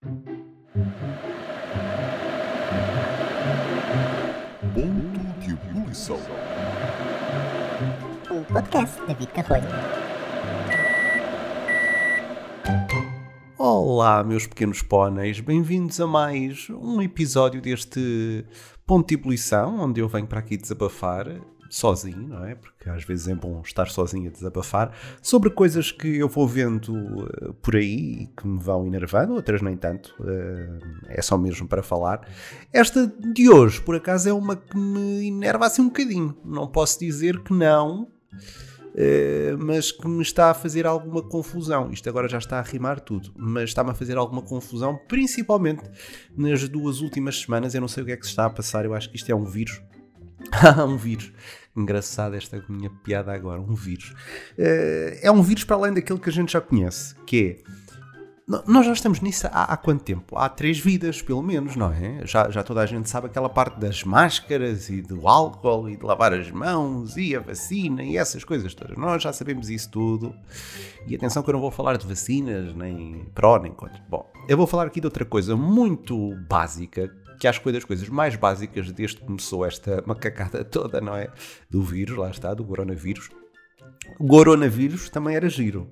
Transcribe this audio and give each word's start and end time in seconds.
Ponto 0.00 0.32
de 5.40 5.50
ebulição. 5.52 6.18
Um 8.30 8.42
podcast 8.44 8.98
David 9.06 9.26
Carrolho. 9.26 9.68
Olá, 13.58 14.24
meus 14.24 14.46
pequenos 14.46 14.80
póneis, 14.80 15.38
bem-vindos 15.38 16.00
a 16.00 16.06
mais 16.06 16.70
um 16.70 17.02
episódio 17.02 17.60
deste 17.60 18.46
Ponto 18.86 19.06
de 19.06 19.16
Ebulição, 19.16 19.80
onde 19.80 20.00
eu 20.00 20.08
venho 20.08 20.26
para 20.26 20.38
aqui 20.38 20.56
desabafar, 20.56 21.26
sozinho, 21.70 22.28
não 22.28 22.44
é? 22.44 22.56
Porque 22.56 22.90
às 22.90 23.04
vezes 23.04 23.28
é 23.28 23.34
bom 23.34 23.62
estar 23.64 23.88
sozinho 23.88 24.28
a 24.28 24.32
desabafar, 24.32 24.92
sobre 25.22 25.48
coisas 25.50 25.92
que 25.92 26.18
eu 26.18 26.28
vou 26.28 26.46
vendo 26.46 26.92
uh, 26.92 27.54
por 27.62 27.76
aí 27.76 28.22
e 28.22 28.26
que 28.26 28.46
me 28.46 28.58
vão 28.58 28.84
enervando, 28.86 29.34
outras 29.34 29.62
nem 29.62 29.76
tanto, 29.76 30.14
uh, 30.18 30.78
é 31.08 31.22
só 31.22 31.38
mesmo 31.38 31.68
para 31.68 31.82
falar. 31.82 32.28
Esta 32.72 33.06
de 33.06 33.48
hoje, 33.48 33.80
por 33.80 33.94
acaso, 33.94 34.28
é 34.28 34.32
uma 34.32 34.56
que 34.56 34.76
me 34.76 35.28
enerva 35.28 35.66
assim 35.66 35.82
um 35.82 35.86
bocadinho, 35.86 36.36
não 36.44 36.66
posso 36.66 36.98
dizer 36.98 37.40
que 37.40 37.54
não. 37.54 38.08
Uh, 38.90 39.56
mas 39.56 39.92
que 39.92 40.08
me 40.08 40.20
está 40.20 40.50
a 40.50 40.54
fazer 40.54 40.84
alguma 40.84 41.22
confusão. 41.22 41.92
Isto 41.92 42.08
agora 42.08 42.28
já 42.28 42.38
está 42.38 42.58
a 42.58 42.62
rimar 42.62 42.98
tudo, 42.98 43.32
mas 43.36 43.70
está-me 43.70 43.90
a 43.90 43.94
fazer 43.94 44.16
alguma 44.16 44.42
confusão, 44.42 44.98
principalmente 45.06 45.84
nas 46.36 46.68
duas 46.68 47.00
últimas 47.00 47.40
semanas. 47.40 47.72
Eu 47.72 47.80
não 47.80 47.86
sei 47.86 48.02
o 48.02 48.06
que 48.06 48.12
é 48.12 48.16
que 48.16 48.24
se 48.24 48.30
está 48.30 48.46
a 48.46 48.50
passar, 48.50 48.84
eu 48.84 48.92
acho 48.92 49.08
que 49.08 49.14
isto 49.14 49.30
é 49.30 49.34
um 49.34 49.44
vírus. 49.44 49.80
um 50.86 50.96
vírus. 50.96 51.32
Engraçada 51.76 52.36
esta 52.36 52.62
minha 52.68 52.90
piada 52.90 53.32
agora, 53.32 53.60
um 53.60 53.74
vírus. 53.74 54.10
Uh, 54.58 55.18
é 55.22 55.30
um 55.30 55.42
vírus 55.42 55.64
para 55.64 55.76
além 55.76 55.94
daquele 55.94 56.18
que 56.18 56.28
a 56.28 56.32
gente 56.32 56.52
já 56.52 56.60
conhece, 56.60 57.14
que 57.26 57.62
é. 57.66 57.80
Nós 58.66 58.84
já 58.84 58.92
estamos 58.92 59.20
nisso 59.20 59.46
há, 59.46 59.62
há, 59.62 59.76
quanto 59.76 60.02
tempo? 60.02 60.36
Há 60.36 60.48
três 60.48 60.80
vidas, 60.80 61.22
pelo 61.22 61.40
menos, 61.40 61.76
não 61.76 61.92
é? 61.92 62.26
Já, 62.26 62.50
já 62.50 62.64
toda 62.64 62.80
a 62.80 62.86
gente 62.86 63.08
sabe 63.08 63.28
aquela 63.28 63.48
parte 63.48 63.78
das 63.78 64.02
máscaras 64.02 64.90
e 64.90 65.00
do 65.00 65.28
álcool 65.28 65.88
e 65.88 65.96
de 65.96 66.04
lavar 66.04 66.32
as 66.32 66.50
mãos 66.50 67.16
e 67.16 67.36
a 67.36 67.38
vacina 67.38 68.02
e 68.02 68.16
essas 68.16 68.42
coisas 68.42 68.74
todas. 68.74 68.96
Nós 68.96 69.22
já 69.22 69.32
sabemos 69.32 69.70
isso 69.70 69.88
tudo. 69.92 70.34
E 71.06 71.14
atenção 71.14 71.44
que 71.44 71.50
eu 71.50 71.52
não 71.52 71.60
vou 71.60 71.70
falar 71.70 71.96
de 71.96 72.04
vacinas, 72.04 72.74
nem 72.74 73.24
pró, 73.32 73.56
nem 73.60 73.70
contra. 73.70 74.02
Bom, 74.08 74.28
eu 74.48 74.56
vou 74.56 74.66
falar 74.66 74.88
aqui 74.88 75.00
de 75.00 75.06
outra 75.06 75.24
coisa 75.24 75.54
muito 75.54 76.34
básica 76.48 77.08
que 77.40 77.48
acho 77.48 77.58
que 77.58 77.64
foi 77.64 77.72
das 77.72 77.84
coisas 77.84 78.06
mais 78.10 78.36
básicas 78.36 78.92
desde 78.92 79.16
que 79.16 79.24
começou 79.24 79.64
esta 79.64 80.02
macacada 80.06 80.62
toda, 80.62 81.00
não 81.00 81.16
é? 81.16 81.28
Do 81.70 81.82
vírus, 81.82 82.16
lá 82.18 82.30
está, 82.30 82.52
do 82.52 82.62
coronavírus. 82.64 83.30
Coronavírus 84.18 85.08
também 85.08 85.34
era 85.34 85.48
giro. 85.48 85.90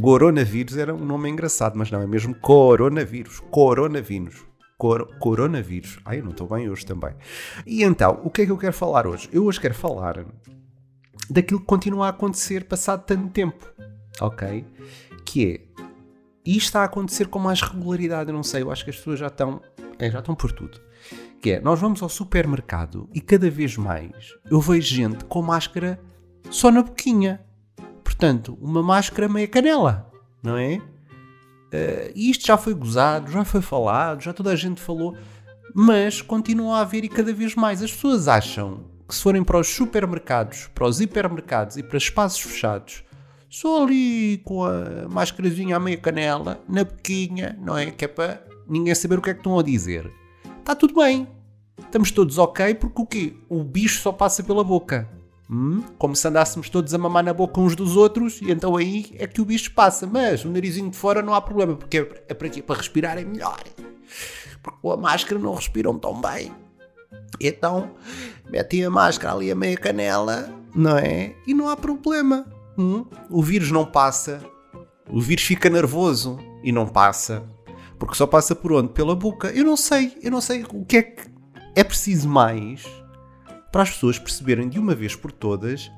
Coronavírus 0.00 0.78
era 0.78 0.94
um 0.94 1.04
nome 1.04 1.28
engraçado, 1.28 1.76
mas 1.76 1.90
não, 1.90 2.00
é 2.00 2.06
mesmo 2.06 2.34
coronavírus. 2.34 3.40
Coronavírus. 3.50 4.46
Cor 4.78 5.06
coronavírus. 5.18 6.00
Ai, 6.06 6.20
eu 6.20 6.24
não 6.24 6.30
estou 6.30 6.48
bem 6.48 6.70
hoje 6.70 6.86
também. 6.86 7.14
E 7.66 7.84
então, 7.84 8.20
o 8.24 8.30
que 8.30 8.42
é 8.42 8.46
que 8.46 8.50
eu 8.50 8.58
quero 8.58 8.72
falar 8.72 9.06
hoje? 9.06 9.28
Eu 9.30 9.44
hoje 9.44 9.60
quero 9.60 9.74
falar 9.74 10.24
daquilo 11.28 11.60
que 11.60 11.66
continua 11.66 12.06
a 12.06 12.10
acontecer 12.10 12.64
passado 12.64 13.04
tanto 13.04 13.28
tempo. 13.28 13.70
Ok? 14.20 14.64
Que 15.24 15.52
é. 15.52 15.82
E 16.44 16.56
está 16.56 16.80
a 16.80 16.84
acontecer 16.84 17.28
com 17.28 17.38
mais 17.38 17.60
regularidade, 17.60 18.30
eu 18.30 18.34
não 18.34 18.42
sei, 18.42 18.62
eu 18.62 18.72
acho 18.72 18.82
que 18.82 18.90
as 18.90 18.96
pessoas 18.96 19.20
já 19.20 19.28
estão 19.28 19.60
é, 19.98 20.10
já 20.10 20.18
estão 20.20 20.34
por 20.34 20.52
tudo. 20.52 20.80
Que 21.40 21.52
é, 21.52 21.60
nós 21.60 21.80
vamos 21.80 22.02
ao 22.02 22.08
supermercado 22.08 23.08
e 23.12 23.20
cada 23.20 23.50
vez 23.50 23.76
mais 23.76 24.34
eu 24.50 24.60
vejo 24.60 24.94
gente 24.94 25.24
com 25.24 25.42
máscara 25.42 26.00
só 26.50 26.70
na 26.70 26.82
boquinha. 26.82 27.40
Portanto, 28.04 28.56
uma 28.60 28.82
máscara 28.82 29.28
meia 29.28 29.48
canela, 29.48 30.10
não 30.42 30.56
é? 30.56 30.76
Uh, 30.76 32.12
e 32.14 32.30
isto 32.30 32.46
já 32.46 32.58
foi 32.58 32.74
gozado, 32.74 33.30
já 33.30 33.44
foi 33.44 33.62
falado, 33.62 34.22
já 34.22 34.32
toda 34.32 34.50
a 34.50 34.56
gente 34.56 34.80
falou, 34.80 35.16
mas 35.74 36.20
continua 36.20 36.78
a 36.78 36.80
haver 36.82 37.04
e 37.04 37.08
cada 37.08 37.32
vez 37.32 37.54
mais. 37.54 37.82
As 37.82 37.90
pessoas 37.90 38.28
acham 38.28 38.84
que 39.08 39.14
se 39.14 39.22
forem 39.22 39.42
para 39.42 39.58
os 39.58 39.68
supermercados, 39.68 40.68
para 40.74 40.86
os 40.86 41.00
hipermercados 41.00 41.78
e 41.78 41.82
para 41.82 41.96
espaços 41.96 42.40
fechados, 42.42 43.02
só 43.48 43.84
ali 43.84 44.38
com 44.44 44.64
a 44.64 45.08
máscarazinha 45.08 45.76
à 45.76 45.80
meia 45.80 45.96
canela, 45.96 46.60
na 46.68 46.84
boquinha, 46.84 47.58
não 47.60 47.76
é? 47.76 47.90
Que 47.90 48.04
é 48.04 48.08
para 48.08 48.42
ninguém 48.72 48.94
saber 48.94 49.18
o 49.18 49.22
que 49.22 49.28
é 49.28 49.34
que 49.34 49.40
estão 49.40 49.58
a 49.58 49.62
dizer. 49.62 50.10
Está 50.58 50.74
tudo 50.74 50.94
bem. 50.94 51.28
Estamos 51.78 52.10
todos 52.10 52.38
ok 52.38 52.74
porque 52.74 53.02
o 53.02 53.06
quê? 53.06 53.36
O 53.48 53.62
bicho 53.62 54.00
só 54.00 54.10
passa 54.10 54.42
pela 54.42 54.64
boca. 54.64 55.06
Hum? 55.50 55.82
Como 55.98 56.16
se 56.16 56.26
andássemos 56.26 56.70
todos 56.70 56.94
a 56.94 56.98
mamar 56.98 57.22
na 57.22 57.34
boca 57.34 57.60
uns 57.60 57.76
dos 57.76 57.96
outros 57.96 58.40
e 58.40 58.50
então 58.50 58.74
aí 58.74 59.14
é 59.18 59.26
que 59.26 59.42
o 59.42 59.44
bicho 59.44 59.74
passa. 59.74 60.06
Mas 60.06 60.44
o 60.46 60.50
narizinho 60.50 60.90
de 60.90 60.96
fora 60.96 61.20
não 61.20 61.34
há 61.34 61.40
problema 61.42 61.76
porque 61.76 61.98
é 61.98 62.34
para 62.34 62.48
quê? 62.48 62.62
Para 62.62 62.78
respirar 62.78 63.18
é 63.18 63.24
melhor. 63.24 63.62
Porque 64.62 64.78
com 64.80 64.92
a 64.92 64.96
máscara 64.96 65.38
não 65.38 65.54
respiram 65.54 65.98
tão 65.98 66.18
bem. 66.18 66.50
Então 67.38 67.90
metem 68.50 68.84
a 68.84 68.90
máscara 68.90 69.34
ali 69.34 69.50
a 69.50 69.54
meia 69.54 69.76
canela, 69.76 70.50
não 70.74 70.96
é? 70.96 71.34
E 71.46 71.52
não 71.52 71.68
há 71.68 71.76
problema. 71.76 72.46
Hum? 72.78 73.04
O 73.28 73.42
vírus 73.42 73.70
não 73.70 73.84
passa. 73.84 74.42
O 75.10 75.20
vírus 75.20 75.44
fica 75.44 75.68
nervoso 75.68 76.38
e 76.64 76.72
não 76.72 76.86
passa. 76.86 77.42
Porque 78.02 78.16
só 78.16 78.26
passa 78.26 78.52
por 78.52 78.72
onde? 78.72 78.88
Pela 78.88 79.14
boca. 79.14 79.52
Eu 79.52 79.64
não 79.64 79.76
sei, 79.76 80.18
eu 80.20 80.32
não 80.32 80.40
sei 80.40 80.64
o 80.72 80.84
que 80.84 80.96
é 80.96 81.02
que 81.02 81.22
é 81.76 81.84
preciso 81.84 82.28
mais 82.28 82.84
para 83.70 83.82
as 83.82 83.90
pessoas 83.90 84.18
perceberem 84.18 84.68
de 84.68 84.76
uma 84.76 84.92
vez 84.92 85.14
por 85.14 85.30
todas 85.30 85.88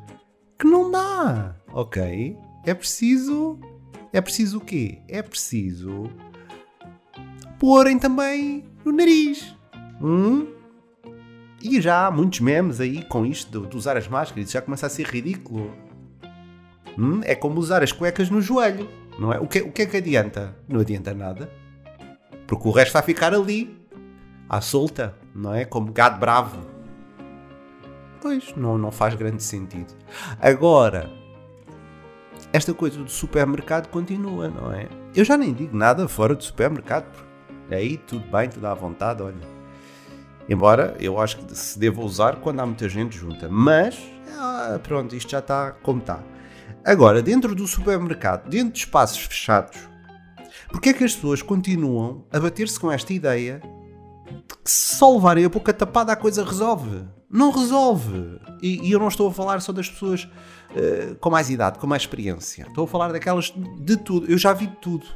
que 0.59 0.67
não 0.67 0.91
dá, 0.91 1.57
ok? 1.73 2.37
É 2.67 2.75
preciso. 2.75 3.59
É 4.13 4.21
preciso 4.21 4.59
o 4.59 4.61
quê? 4.61 4.99
É 5.09 5.23
preciso 5.23 6.11
porem 7.59 7.99
também 7.99 8.67
no 8.85 8.93
nariz. 8.93 9.57
Hum? 9.99 10.49
E 11.63 11.81
já 11.81 12.07
há 12.07 12.11
muitos 12.11 12.41
memes 12.41 12.81
aí 12.81 13.03
com 13.07 13.25
isto 13.25 13.63
de, 13.63 13.67
de 13.67 13.77
usar 13.79 13.97
as 13.97 14.07
máscaras, 14.07 14.51
já 14.51 14.61
começa 14.61 14.87
a 14.87 14.91
ser 14.91 15.07
ridículo. 15.07 15.73
Hum? 16.99 17.23
É 17.25 17.35
como 17.35 17.59
usar 17.59 17.83
as 17.83 17.93
cuecas 17.93 18.29
no 18.29 18.43
joelho, 18.43 18.91
não 19.19 19.33
é? 19.33 19.41
O 19.41 19.49
que, 19.49 19.63
o 19.63 19.73
que 19.73 19.81
é 19.81 19.87
que 19.87 19.97
adianta? 19.97 20.55
Não 20.69 20.81
adianta 20.81 21.15
nada. 21.15 21.64
Porque 22.55 22.69
o 22.69 22.71
resto 22.71 22.93
vai 22.93 23.03
ficar 23.03 23.35
ali, 23.35 23.77
à 24.49 24.61
solta, 24.61 25.17
não 25.35 25.53
é? 25.53 25.65
Como 25.65 25.93
gado 25.93 26.21
bravo. 26.21 26.57
Pois, 28.21 28.55
não, 28.57 28.79
não 28.79 28.93
faz 28.93 29.17
grande 29.17 29.43
sentido. 29.43 29.93
Agora, 30.41 31.11
esta 32.53 32.73
coisa 32.73 33.03
do 33.03 33.11
supermercado 33.11 33.89
continua, 33.89 34.49
não 34.49 34.73
é? 34.73 34.89
Eu 35.17 35.25
já 35.25 35.37
nem 35.37 35.53
digo 35.53 35.77
nada 35.77 36.07
fora 36.07 36.37
do 36.37 36.45
supermercado, 36.45 37.07
porque 37.11 37.75
aí 37.75 37.97
tudo 37.97 38.25
bem, 38.31 38.49
tudo 38.49 38.67
à 38.69 38.75
vontade, 38.75 39.21
olha. 39.21 39.55
Embora 40.49 40.97
eu 41.01 41.21
acho 41.21 41.39
que 41.39 41.57
se 41.57 41.77
deva 41.77 42.01
usar 42.03 42.37
quando 42.37 42.61
há 42.61 42.67
muita 42.67 42.89
gente 42.89 43.19
junta. 43.19 43.49
Mas, 43.51 43.99
ah, 44.39 44.79
pronto, 44.81 45.17
isto 45.17 45.33
já 45.33 45.41
está 45.41 45.73
como 45.83 45.99
está. 45.99 46.23
Agora, 46.85 47.21
dentro 47.21 47.53
do 47.53 47.67
supermercado, 47.67 48.49
dentro 48.49 48.75
de 48.75 48.79
espaços 48.79 49.19
fechados, 49.25 49.89
Porquê 50.75 50.89
é 50.89 50.93
que 50.93 51.05
as 51.05 51.15
pessoas 51.15 51.41
continuam 51.41 52.25
a 52.33 52.41
bater-se 52.41 52.81
com 52.81 52.91
esta 52.91 53.13
ideia 53.13 53.63
de 54.27 54.55
que 54.57 54.69
se 54.69 54.97
só 54.97 55.15
levarem 55.15 55.45
a 55.45 55.49
boca 55.49 55.73
tapada 55.73 56.13
a 56.13 56.17
coisa 56.17 56.45
resolve? 56.45 57.05
Não 57.31 57.53
resolve. 57.53 58.41
E, 58.61 58.89
e 58.89 58.91
eu 58.91 58.99
não 58.99 59.07
estou 59.07 59.29
a 59.29 59.33
falar 59.33 59.61
só 59.61 59.73
das 59.73 59.89
pessoas 59.89 60.25
uh, 60.25 61.15
com 61.21 61.31
mais 61.31 61.49
idade, 61.49 61.79
com 61.79 61.87
mais 61.87 62.03
experiência. 62.03 62.67
Estou 62.67 62.85
a 62.85 62.89
falar 62.89 63.13
daquelas 63.13 63.55
de 63.79 63.97
tudo. 63.97 64.29
Eu 64.29 64.37
já 64.37 64.53
vi 64.53 64.67
tudo. 64.83 65.07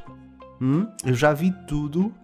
Hum? 0.63 0.87
Eu 1.05 1.15
já 1.15 1.33
vi 1.33 1.53
tudo. 1.67 2.15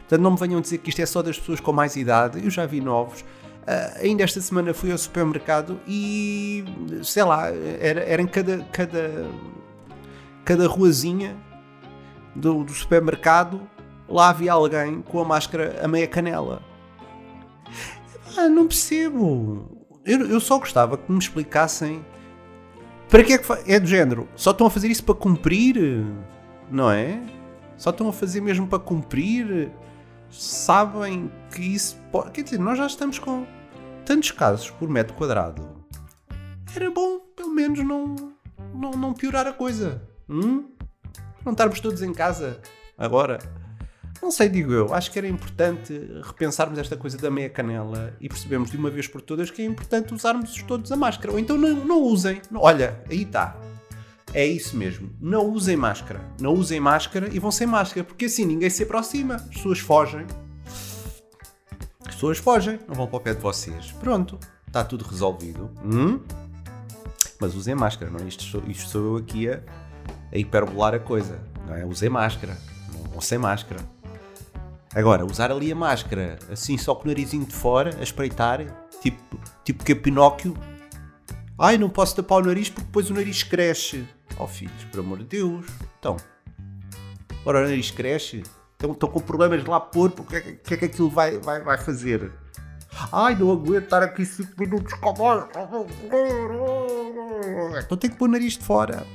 Portanto, 0.00 0.20
não 0.20 0.32
me 0.32 0.36
venham 0.36 0.60
dizer 0.60 0.78
que 0.78 0.88
isto 0.88 1.00
é 1.00 1.06
só 1.06 1.22
das 1.22 1.38
pessoas 1.38 1.60
com 1.60 1.72
mais 1.72 1.94
idade. 1.94 2.44
Eu 2.44 2.50
já 2.50 2.66
vi 2.66 2.80
novos. 2.80 3.20
Uh, 3.20 4.02
ainda 4.02 4.24
esta 4.24 4.40
semana 4.40 4.74
fui 4.74 4.90
ao 4.90 4.98
supermercado 4.98 5.80
e 5.86 6.64
sei 7.04 7.22
lá, 7.22 7.46
era, 7.46 8.00
era 8.00 8.20
em 8.20 8.26
cada, 8.26 8.58
cada, 8.72 9.30
cada 10.44 10.66
ruazinha 10.66 11.48
do, 12.34 12.64
do 12.64 12.72
supermercado, 12.72 13.60
lá 14.08 14.30
havia 14.30 14.52
alguém 14.52 15.02
com 15.02 15.20
a 15.20 15.24
máscara 15.24 15.80
a 15.82 15.88
meia 15.88 16.06
canela. 16.06 16.62
Ah, 18.36 18.48
não 18.48 18.66
percebo. 18.66 19.88
Eu, 20.04 20.26
eu 20.26 20.40
só 20.40 20.58
gostava 20.58 20.96
que 20.96 21.10
me 21.10 21.18
explicassem 21.18 22.04
para 23.08 23.24
que 23.24 23.32
é 23.32 23.38
que 23.38 23.46
é 23.66 23.80
do 23.80 23.86
género. 23.86 24.28
Só 24.36 24.52
estão 24.52 24.66
a 24.66 24.70
fazer 24.70 24.88
isso 24.88 25.04
para 25.04 25.14
cumprir, 25.14 26.04
não 26.70 26.90
é? 26.90 27.20
Só 27.76 27.90
estão 27.90 28.08
a 28.08 28.12
fazer 28.12 28.40
mesmo 28.40 28.66
para 28.66 28.78
cumprir. 28.78 29.70
Sabem 30.30 31.30
que 31.50 31.60
isso 31.60 31.96
pode. 32.12 32.30
Quer 32.30 32.44
dizer, 32.44 32.58
nós 32.58 32.78
já 32.78 32.86
estamos 32.86 33.18
com 33.18 33.44
tantos 34.04 34.30
casos 34.30 34.70
por 34.70 34.88
metro 34.88 35.14
quadrado. 35.14 35.80
Era 36.74 36.88
bom, 36.90 37.18
pelo 37.34 37.50
menos, 37.50 37.80
não, 37.84 38.14
não, 38.72 38.92
não 38.92 39.12
piorar 39.12 39.46
a 39.46 39.52
coisa. 39.52 40.02
Hum? 40.28 40.69
Não 41.44 41.52
estarmos 41.52 41.80
todos 41.80 42.02
em 42.02 42.12
casa 42.12 42.60
agora. 42.96 43.38
Não 44.22 44.30
sei, 44.30 44.48
digo 44.48 44.72
eu. 44.72 44.92
Acho 44.92 45.10
que 45.10 45.18
era 45.18 45.26
importante 45.26 45.98
repensarmos 46.22 46.78
esta 46.78 46.96
coisa 46.96 47.16
da 47.16 47.30
meia 47.30 47.48
canela 47.48 48.14
e 48.20 48.28
percebemos 48.28 48.70
de 48.70 48.76
uma 48.76 48.90
vez 48.90 49.08
por 49.08 49.22
todas 49.22 49.50
que 49.50 49.62
é 49.62 49.64
importante 49.64 50.12
usarmos 50.12 50.62
todos 50.64 50.92
a 50.92 50.96
máscara. 50.96 51.32
Ou 51.32 51.38
então 51.38 51.56
não, 51.56 51.84
não 51.84 52.02
usem. 52.02 52.42
Olha, 52.54 53.02
aí 53.08 53.22
está. 53.22 53.56
É 54.34 54.46
isso 54.46 54.76
mesmo. 54.76 55.10
Não 55.20 55.46
usem 55.46 55.76
máscara. 55.76 56.20
Não 56.40 56.52
usem 56.52 56.78
máscara 56.78 57.28
e 57.32 57.38
vão 57.38 57.50
sem 57.50 57.66
máscara, 57.66 58.04
porque 58.04 58.26
assim 58.26 58.44
ninguém 58.44 58.68
se 58.68 58.82
aproxima. 58.82 59.36
As 59.36 59.42
pessoas 59.42 59.78
fogem. 59.78 60.26
As 62.06 62.14
pessoas 62.14 62.38
fogem, 62.38 62.78
não 62.86 62.94
vão 62.94 63.06
para 63.06 63.16
o 63.16 63.20
pé 63.20 63.34
de 63.34 63.40
vocês. 63.40 63.92
Pronto, 63.92 64.38
está 64.66 64.84
tudo 64.84 65.04
resolvido. 65.04 65.70
Hum? 65.82 66.20
Mas 67.40 67.54
usem 67.54 67.74
máscara, 67.74 68.10
não 68.10 68.20
é? 68.20 68.28
Isto, 68.28 68.62
isto 68.68 68.88
sou 68.90 69.02
eu 69.02 69.16
aqui 69.16 69.48
a, 69.48 69.62
a 70.32 70.38
hiperbolar 70.38 70.94
a 70.94 70.98
coisa. 70.98 71.38
Não 71.66 71.74
é? 71.74 71.84
Usem 71.84 72.08
máscara. 72.08 72.56
Vão 73.10 73.20
sem 73.20 73.38
máscara. 73.38 73.80
Agora, 74.94 75.24
usar 75.24 75.50
ali 75.52 75.70
a 75.70 75.74
máscara, 75.76 76.38
assim, 76.50 76.76
só 76.76 76.94
com 76.94 77.04
o 77.04 77.06
narizinho 77.08 77.44
de 77.44 77.54
fora, 77.54 77.94
a 77.98 78.02
espreitar, 78.02 78.58
tipo, 79.00 79.38
tipo 79.64 79.84
que 79.84 79.92
é 79.92 79.94
Pinóquio. 79.94 80.56
Ai, 81.58 81.78
não 81.78 81.88
posso 81.88 82.16
tapar 82.16 82.42
o 82.42 82.46
nariz 82.46 82.68
porque 82.68 82.86
depois 82.86 83.08
o 83.10 83.14
nariz 83.14 83.42
cresce. 83.44 84.04
Oh 84.38 84.46
filhos, 84.48 84.84
por 84.90 85.00
amor 85.00 85.18
de 85.18 85.24
Deus. 85.26 85.66
Então, 85.98 86.16
agora 87.42 87.60
o 87.60 87.62
nariz 87.68 87.90
cresce. 87.90 88.42
Então, 88.76 88.92
estão 88.92 89.08
com 89.08 89.20
problemas 89.20 89.64
lá 89.64 89.78
pôr, 89.78 90.10
porque 90.10 90.36
o 90.38 90.40
que, 90.40 90.48
é 90.48 90.52
que- 90.54 90.74
é 90.74 90.76
que 90.78 90.84
aquilo 90.86 91.10
vai, 91.10 91.38
vai, 91.38 91.62
vai 91.62 91.78
fazer? 91.78 92.32
Ai, 93.12 93.36
não 93.36 93.52
aguento 93.52 93.84
estar 93.84 94.02
aqui 94.02 94.24
5 94.24 94.52
minutos 94.58 94.92
com 94.94 95.10
a 95.10 95.12
voz. 95.12 95.44
Então 97.84 97.96
tem 97.96 98.10
que 98.10 98.16
pôr 98.16 98.28
o 98.28 98.32
nariz 98.32 98.54
de 98.54 98.64
fora. 98.64 99.06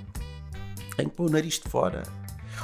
Tem 0.98 1.08
que 1.10 1.16
pôr 1.16 1.30
o 1.30 1.32
nariz 1.32 1.56
de 1.60 1.70
fora. 1.70 2.04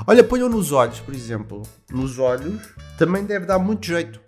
Olha, 0.08 0.24
ponham 0.24 0.48
nos 0.50 0.72
olhos, 0.72 1.00
por 1.00 1.14
exemplo. 1.14 1.64
Nos 1.92 2.18
olhos 2.18 2.62
também 2.98 3.26
deve 3.26 3.46
dar 3.46 3.60
muito 3.60 3.86
jeito. 3.86 4.20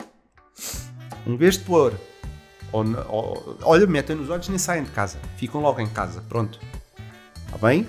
Em 1.25 1.37
vez 1.37 1.57
de 1.57 1.63
pôr. 1.63 1.93
Ou, 2.71 2.83
ou- 3.07 3.57
olha, 3.63 3.87
metem 3.87 4.15
nos 4.15 4.29
olhos 4.29 4.49
nem 4.49 4.57
saem 4.57 4.83
de 4.83 4.91
casa. 4.91 5.17
Ficam 5.37 5.61
logo 5.61 5.79
em 5.79 5.87
casa. 5.87 6.21
Pronto. 6.27 6.59
Está 7.45 7.57
bem? 7.67 7.87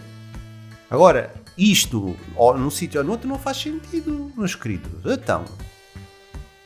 Agora, 0.91 1.35
isto 1.59 2.15
ou 2.37 2.57
num 2.57 2.71
sítio 2.71 3.01
ou 3.01 3.05
no 3.07 3.13
outro 3.13 3.29
não 3.29 3.39
faz 3.39 3.57
sentido, 3.57 4.31
meus 4.37 4.55
queridos. 4.55 4.91
Então, 5.05 5.45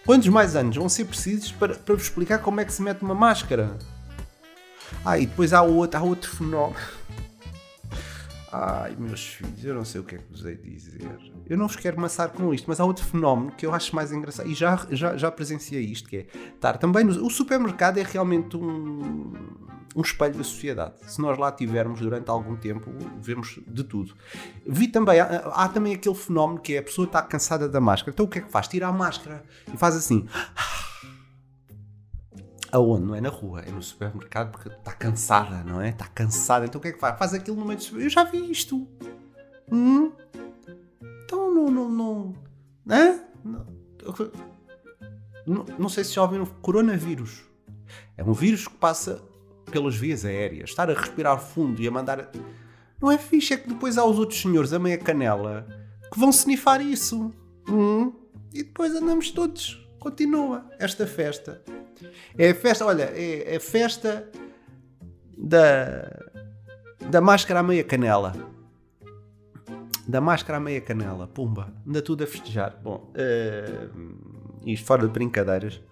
quantos 0.04 0.28
mais 0.28 0.56
anos 0.56 0.76
vão 0.76 0.88
ser 0.88 1.04
precisos 1.06 1.52
para, 1.52 1.74
para 1.74 1.94
vos 1.94 2.04
explicar 2.04 2.38
como 2.40 2.60
é 2.60 2.64
que 2.64 2.72
se 2.72 2.82
mete 2.82 3.02
uma 3.02 3.14
máscara? 3.14 3.78
Ah, 5.04 5.18
e 5.18 5.26
depois 5.26 5.52
há 5.52 5.62
outro, 5.62 5.98
há 5.98 6.02
outro 6.02 6.30
fenómeno. 6.30 6.76
Ai, 8.50 8.96
meus 8.98 9.26
filhos, 9.26 9.64
eu 9.64 9.74
não 9.74 9.84
sei 9.84 10.00
o 10.00 10.04
que 10.04 10.14
é 10.14 10.18
que 10.18 10.24
vos 10.30 10.44
hei 10.44 10.56
de 10.56 10.70
dizer. 10.70 11.18
Eu 11.48 11.56
não 11.56 11.66
vos 11.66 11.76
quero 11.76 12.00
maçar 12.00 12.30
com 12.30 12.52
isto, 12.54 12.64
mas 12.66 12.80
há 12.80 12.84
outro 12.84 13.04
fenómeno 13.04 13.52
que 13.52 13.66
eu 13.66 13.74
acho 13.74 13.94
mais 13.94 14.10
engraçado. 14.10 14.48
E 14.48 14.54
já, 14.54 14.86
já, 14.90 15.16
já 15.16 15.30
presenciei 15.30 15.82
isto, 15.82 16.08
que 16.08 16.16
é 16.16 16.26
estar 16.54 16.78
também 16.78 17.04
no, 17.04 17.26
O 17.26 17.30
supermercado 17.30 17.98
é 17.98 18.02
realmente 18.02 18.56
um, 18.56 19.32
um 19.94 20.00
espelho 20.00 20.34
da 20.34 20.44
sociedade. 20.44 20.94
Se 21.02 21.20
nós 21.20 21.36
lá 21.36 21.52
tivermos 21.52 22.00
durante 22.00 22.30
algum 22.30 22.56
tempo, 22.56 22.90
vemos 23.20 23.60
de 23.66 23.84
tudo. 23.84 24.14
Vi 24.66 24.88
também, 24.88 25.20
há, 25.20 25.24
há 25.54 25.68
também 25.68 25.94
aquele 25.94 26.14
fenómeno 26.14 26.58
que 26.58 26.74
é 26.74 26.78
a 26.78 26.82
pessoa 26.82 27.04
está 27.04 27.20
cansada 27.20 27.68
da 27.68 27.80
máscara. 27.80 28.12
Então 28.14 28.24
o 28.24 28.28
que 28.28 28.38
é 28.38 28.42
que 28.42 28.50
faz? 28.50 28.66
Tira 28.66 28.88
a 28.88 28.92
máscara 28.92 29.42
e 29.72 29.76
faz 29.76 29.94
assim. 29.94 30.26
Aonde? 32.70 33.06
Não 33.06 33.14
é 33.14 33.20
na 33.20 33.28
rua, 33.28 33.60
é 33.60 33.70
no 33.70 33.82
supermercado 33.82 34.50
porque 34.50 34.68
está 34.68 34.92
cansada, 34.92 35.62
não 35.64 35.80
é? 35.80 35.90
Está 35.90 36.06
cansada. 36.06 36.66
Então 36.66 36.78
o 36.78 36.82
que 36.82 36.88
é 36.88 36.92
que 36.92 36.98
faz? 36.98 37.18
Faz 37.18 37.34
aquilo 37.34 37.56
no 37.56 37.64
meio 37.64 37.78
do 37.78 37.82
supermercado. 37.82 38.04
Eu 38.04 38.24
já 38.24 38.30
vi 38.30 38.50
isto. 38.50 38.86
Hum? 39.70 40.12
Então 41.24 41.54
não. 41.54 41.70
não, 41.70 41.88
não 41.90 42.34
hã? 42.90 43.20
Não, 43.44 43.66
não, 45.46 45.66
não 45.78 45.88
sei 45.88 46.04
se 46.04 46.14
já 46.14 46.22
ouviram 46.22 46.46
coronavírus. 46.46 47.42
É 48.16 48.22
um 48.22 48.32
vírus 48.32 48.66
que 48.66 48.74
passa 48.74 49.22
pelas 49.70 49.96
vias 49.96 50.24
aéreas. 50.24 50.70
Estar 50.70 50.90
a 50.90 50.94
respirar 50.94 51.38
fundo 51.38 51.80
e 51.80 51.88
a 51.88 51.90
mandar. 51.90 52.30
Não 53.00 53.10
é 53.10 53.16
fixe, 53.16 53.54
é 53.54 53.56
que 53.56 53.68
depois 53.68 53.96
há 53.96 54.04
os 54.04 54.18
outros 54.18 54.40
senhores 54.40 54.72
a 54.72 54.78
meia 54.78 54.98
canela 54.98 55.66
que 56.12 56.18
vão 56.18 56.30
snifar 56.30 56.80
isso. 56.80 57.32
Hum? 57.68 58.12
E 58.52 58.62
depois 58.62 58.94
andamos 58.94 59.30
todos. 59.30 59.86
Continua 59.98 60.64
esta 60.78 61.06
festa. 61.06 61.62
É 62.36 62.50
a 62.50 62.54
festa, 62.54 62.84
olha, 62.84 63.04
é 63.14 63.56
a 63.56 63.60
festa 63.60 64.28
da, 65.36 66.10
da 67.10 67.20
máscara 67.20 67.60
à 67.60 67.62
meia 67.62 67.84
canela. 67.84 68.34
Da 70.06 70.20
máscara 70.20 70.58
à 70.58 70.60
meia 70.60 70.80
canela, 70.80 71.26
pumba, 71.26 71.72
anda 71.86 72.00
tudo 72.00 72.24
a 72.24 72.26
festejar. 72.26 72.78
Bom, 72.82 73.12
eh, 73.14 73.88
isto 74.64 74.86
fora 74.86 75.06
de 75.06 75.12
brincadeiras, 75.12 75.82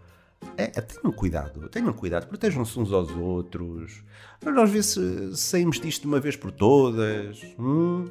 é, 0.57 0.65
é, 0.65 0.81
tenham 0.81 1.13
cuidado, 1.13 1.69
tenham 1.69 1.93
cuidado, 1.93 2.27
protejam-se 2.27 2.79
uns 2.79 2.93
aos 2.93 3.11
outros. 3.11 4.03
Vamos 4.43 4.71
ver 4.71 4.83
se 4.83 5.37
saímos 5.37 5.81
disto 5.81 6.03
de 6.03 6.09
uma 6.09 6.21
vez 6.21 6.37
por 6.37 6.51
todas. 6.51 7.43
hum? 7.59 8.07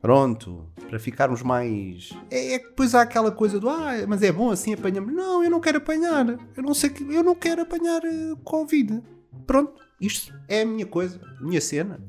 Pronto, 0.00 0.64
para 0.88 0.98
ficarmos 0.98 1.42
mais. 1.42 2.10
É, 2.30 2.54
é 2.54 2.58
que 2.60 2.68
depois 2.68 2.94
há 2.94 3.02
aquela 3.02 3.32
coisa 3.32 3.58
do 3.58 3.68
ah, 3.68 3.92
mas 4.06 4.22
é 4.22 4.30
bom 4.30 4.50
assim 4.50 4.72
apanhamos. 4.74 5.12
Não, 5.12 5.42
eu 5.42 5.50
não 5.50 5.60
quero 5.60 5.78
apanhar. 5.78 6.24
Eu 6.56 6.62
não 6.62 6.72
sei 6.72 6.90
que. 6.90 7.02
Eu 7.12 7.22
não 7.24 7.34
quero 7.34 7.62
apanhar 7.62 8.02
eh, 8.04 8.34
Covid. 8.44 9.02
Pronto, 9.46 9.74
isto 10.00 10.32
é 10.46 10.62
a 10.62 10.66
minha 10.66 10.86
coisa, 10.86 11.20
a 11.40 11.42
minha 11.44 11.60
cena. 11.60 12.00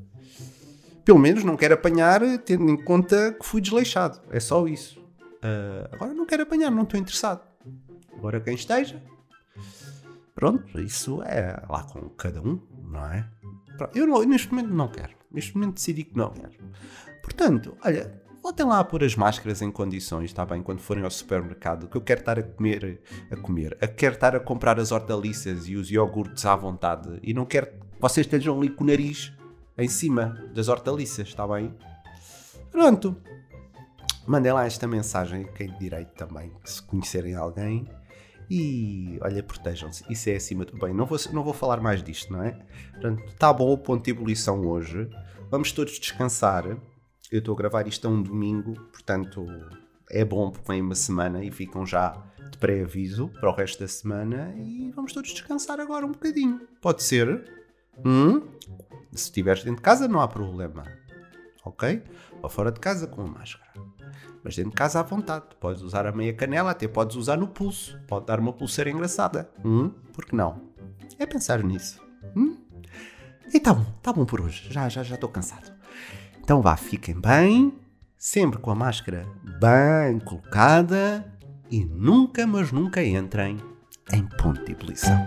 Pelo 1.04 1.18
menos 1.18 1.42
não 1.42 1.56
quero 1.56 1.74
apanhar, 1.74 2.22
eh, 2.22 2.38
tendo 2.38 2.68
em 2.70 2.76
conta 2.84 3.32
que 3.32 3.44
fui 3.44 3.60
desleixado. 3.60 4.20
É 4.30 4.38
só 4.38 4.68
isso. 4.68 5.02
Ah, 5.42 5.88
agora 5.92 6.14
não 6.14 6.26
quero 6.26 6.44
apanhar, 6.44 6.70
não 6.70 6.84
estou 6.84 6.98
interessado. 7.00 7.42
Agora 8.16 8.40
quem 8.40 8.54
esteja. 8.54 9.02
Pronto, 10.34 10.80
isso 10.80 11.22
é 11.24 11.60
lá 11.68 11.82
com 11.84 12.08
cada 12.10 12.40
um, 12.40 12.60
não 12.88 13.04
é? 13.06 13.28
Eu 13.94 14.06
não- 14.06 14.22
neste 14.22 14.48
momento 14.52 14.72
não 14.72 14.88
quero. 14.88 15.14
Neste 15.30 15.54
momento 15.56 15.74
decidi 15.74 16.04
que 16.04 16.16
não 16.16 16.30
quero. 16.30 16.52
Portanto, 17.22 17.76
olha, 17.84 18.12
voltem 18.42 18.66
lá 18.66 18.80
a 18.80 18.84
pôr 18.84 19.04
as 19.04 19.14
máscaras 19.14 19.62
em 19.62 19.70
condições, 19.70 20.26
está 20.26 20.44
bem? 20.44 20.62
Quando 20.62 20.80
forem 20.80 21.04
ao 21.04 21.10
supermercado, 21.10 21.88
que 21.88 21.96
eu 21.96 22.00
quero 22.00 22.20
estar 22.20 22.38
a 22.38 22.42
comer, 22.42 23.02
a 23.30 23.36
comer, 23.36 23.78
a 23.80 23.86
quero 23.86 24.14
estar 24.14 24.34
a 24.34 24.40
comprar 24.40 24.78
as 24.78 24.92
hortaliças 24.92 25.68
e 25.68 25.76
os 25.76 25.90
iogurtes 25.90 26.44
à 26.46 26.56
vontade 26.56 27.18
e 27.22 27.32
não 27.34 27.44
quero 27.44 27.66
que 27.66 28.00
vocês 28.00 28.26
estejam 28.26 28.56
ali 28.56 28.70
com 28.70 28.84
o 28.84 28.86
nariz 28.86 29.32
em 29.76 29.88
cima 29.88 30.36
das 30.54 30.68
hortaliças, 30.68 31.28
está 31.28 31.46
bem? 31.46 31.74
Pronto. 32.70 33.16
Mandem 34.26 34.52
lá 34.52 34.66
esta 34.66 34.86
mensagem, 34.86 35.46
quem 35.54 35.68
de 35.68 35.78
direito 35.78 36.12
também, 36.14 36.52
se 36.64 36.82
conhecerem 36.82 37.34
alguém. 37.34 37.88
E 38.50 39.18
olha, 39.22 39.42
protejam-se. 39.42 40.04
Isso 40.10 40.28
é 40.28 40.34
acima 40.34 40.64
do 40.64 40.76
bem. 40.76 40.92
Não 40.92 41.06
vou, 41.06 41.18
não 41.32 41.44
vou 41.44 41.52
falar 41.54 41.80
mais 41.80 42.02
disto, 42.02 42.32
não 42.32 42.42
é? 42.42 42.58
Portanto, 42.92 43.24
está 43.28 43.52
bom 43.52 43.72
o 43.72 43.78
ponto 43.78 44.04
de 44.04 44.10
ebulição 44.10 44.66
hoje. 44.66 45.08
Vamos 45.50 45.72
todos 45.72 45.98
descansar. 45.98 46.64
Eu 47.30 47.38
estou 47.38 47.54
a 47.54 47.56
gravar 47.58 47.86
isto 47.86 48.08
a 48.08 48.10
um 48.10 48.20
domingo, 48.20 48.74
portanto 48.90 49.46
é 50.10 50.24
bom 50.24 50.50
porque 50.50 50.66
vem 50.66 50.82
uma 50.82 50.96
semana 50.96 51.44
e 51.44 51.50
ficam 51.52 51.86
já 51.86 52.20
de 52.50 52.58
pré-aviso 52.58 53.28
para 53.28 53.48
o 53.48 53.54
resto 53.54 53.78
da 53.78 53.86
semana. 53.86 54.52
E 54.56 54.90
vamos 54.90 55.12
todos 55.12 55.30
descansar 55.30 55.78
agora 55.78 56.04
um 56.04 56.10
bocadinho. 56.10 56.60
Pode 56.80 57.04
ser? 57.04 57.48
Hum? 58.04 58.48
Se 59.12 59.24
estiveres 59.26 59.62
dentro 59.62 59.76
de 59.76 59.82
casa, 59.82 60.08
não 60.08 60.20
há 60.20 60.26
problema. 60.26 60.84
Ok? 61.64 62.02
Ou 62.42 62.50
fora 62.50 62.72
de 62.72 62.80
casa 62.80 63.06
com 63.06 63.22
a 63.22 63.26
máscara. 63.26 63.70
Mas 64.42 64.56
dentro 64.56 64.70
de 64.70 64.76
casa 64.76 64.98
à 64.98 65.02
vontade. 65.04 65.44
Podes 65.60 65.82
usar 65.82 66.06
a 66.06 66.12
meia 66.12 66.32
canela, 66.32 66.72
até 66.72 66.88
podes 66.88 67.14
usar 67.14 67.36
no 67.36 67.46
pulso. 67.46 67.96
Pode 68.08 68.26
dar 68.26 68.40
uma 68.40 68.52
pulseira 68.52 68.90
engraçada. 68.90 69.48
Hum? 69.64 69.90
Por 70.12 70.24
que 70.24 70.34
não? 70.34 70.60
É 71.16 71.26
pensar 71.26 71.62
nisso. 71.62 72.02
Hum? 72.34 72.56
E 73.52 73.60
tá 73.60 73.72
bom, 73.72 73.84
tá 74.02 74.12
bom 74.12 74.24
por 74.24 74.40
hoje. 74.40 74.66
Já, 74.72 74.88
já, 74.88 75.04
já 75.04 75.14
estou 75.14 75.30
cansado. 75.30 75.70
Então 76.50 76.60
vá, 76.60 76.76
fiquem 76.76 77.14
bem, 77.14 77.72
sempre 78.18 78.58
com 78.58 78.72
a 78.72 78.74
máscara 78.74 79.24
bem 79.60 80.18
colocada 80.18 81.24
e 81.70 81.84
nunca, 81.84 82.44
mas 82.44 82.72
nunca 82.72 83.04
entrem 83.04 83.56
em 84.12 84.26
ponto 84.26 84.64
de 84.64 84.72
ebulição. 84.72 85.24